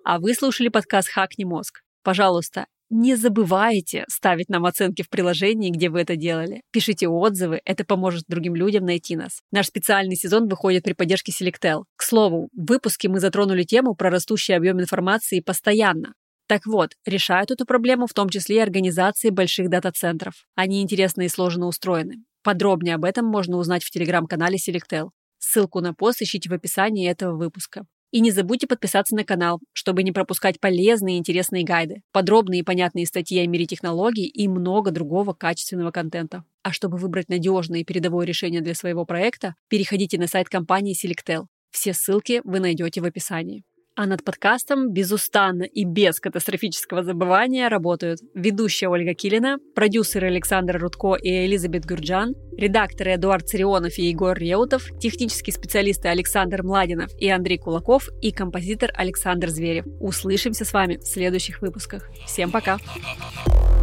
А 0.04 0.18
вы 0.18 0.34
слушали 0.34 0.68
подкаст 0.68 1.08
«Хакни 1.08 1.44
мозг». 1.44 1.80
Пожалуйста, 2.02 2.66
не 2.90 3.16
забывайте 3.16 4.04
ставить 4.06 4.50
нам 4.50 4.66
оценки 4.66 5.00
в 5.00 5.08
приложении, 5.08 5.70
где 5.70 5.88
вы 5.88 6.02
это 6.02 6.14
делали. 6.14 6.60
Пишите 6.70 7.08
отзывы, 7.08 7.62
это 7.64 7.84
поможет 7.86 8.24
другим 8.28 8.54
людям 8.54 8.84
найти 8.84 9.16
нас. 9.16 9.40
Наш 9.50 9.68
специальный 9.68 10.16
сезон 10.16 10.46
выходит 10.46 10.84
при 10.84 10.92
поддержке 10.92 11.32
Selectel. 11.32 11.84
К 11.96 12.02
слову, 12.02 12.50
в 12.52 12.68
выпуске 12.68 13.08
мы 13.08 13.18
затронули 13.18 13.62
тему 13.62 13.94
про 13.94 14.10
растущий 14.10 14.54
объем 14.54 14.78
информации 14.78 15.40
постоянно. 15.40 16.12
Так 16.48 16.66
вот, 16.66 16.90
решают 17.06 17.50
эту 17.50 17.64
проблему 17.64 18.06
в 18.06 18.12
том 18.12 18.28
числе 18.28 18.56
и 18.56 18.60
организации 18.60 19.30
больших 19.30 19.70
дата-центров. 19.70 20.34
Они 20.54 20.82
интересно 20.82 21.22
и 21.22 21.28
сложно 21.28 21.66
устроены. 21.66 22.16
Подробнее 22.42 22.96
об 22.96 23.06
этом 23.06 23.24
можно 23.24 23.56
узнать 23.56 23.82
в 23.82 23.90
телеграм-канале 23.90 24.58
Selectel. 24.58 25.08
Ссылку 25.38 25.80
на 25.80 25.94
пост 25.94 26.20
ищите 26.20 26.50
в 26.50 26.52
описании 26.52 27.10
этого 27.10 27.34
выпуска. 27.38 27.86
И 28.14 28.20
не 28.20 28.31
забудьте 28.31 28.68
подписаться 28.68 29.16
на 29.16 29.24
канал, 29.24 29.59
чтобы 29.72 30.05
не 30.05 30.12
пропускать 30.12 30.61
полезные 30.61 31.16
и 31.16 31.18
интересные 31.18 31.64
гайды, 31.64 32.03
подробные 32.12 32.61
и 32.61 32.62
понятные 32.62 33.07
статьи 33.07 33.40
о 33.40 33.46
мире 33.48 33.66
технологий 33.66 34.29
и 34.29 34.46
много 34.46 34.92
другого 34.92 35.33
качественного 35.33 35.90
контента. 35.90 36.44
А 36.62 36.70
чтобы 36.70 36.96
выбрать 36.96 37.29
надежное 37.29 37.81
и 37.81 37.85
передовое 37.85 38.24
решение 38.24 38.61
для 38.61 38.77
своего 38.77 39.05
проекта, 39.05 39.57
переходите 39.68 40.16
на 40.16 40.29
сайт 40.29 40.48
компании 40.48 40.94
Selectel. 40.94 41.46
Все 41.72 41.92
ссылки 41.92 42.40
вы 42.44 42.61
найдете 42.61 43.00
в 43.00 43.05
описании. 43.05 43.64
А 43.96 44.07
над 44.07 44.24
подкастом 44.24 44.92
безустанно 44.92 45.62
и 45.62 45.85
без 45.85 46.18
катастрофического 46.18 47.04
забывания 47.04 47.68
работают 47.68 48.20
ведущая 48.35 48.88
Ольга 48.88 49.14
Килина, 49.14 49.59
продюсеры 49.76 50.26
Александр 50.26 50.78
Рудко 50.78 51.14
и 51.14 51.46
Элизабет 51.46 51.87
Гурджан, 51.87 52.35
редакторы 52.59 53.14
Эдуард 53.14 53.48
Царионов 53.48 53.96
и 53.98 54.07
Егор 54.07 54.37
Реутов, 54.37 54.88
технические 54.98 55.54
специалисты 55.54 56.09
Александр 56.09 56.64
Младинов 56.64 57.12
и 57.20 57.28
Андрей 57.28 57.59
Кулаков 57.59 58.09
и 58.20 58.33
композитор 58.33 58.90
Александр 58.96 59.48
Зверев. 59.48 59.87
Услышимся 60.00 60.64
с 60.64 60.72
вами 60.72 60.96
в 60.96 61.04
следующих 61.04 61.62
выпусках. 61.62 62.11
Всем 62.26 62.50
пока! 62.50 62.78
Пока. 62.78 63.73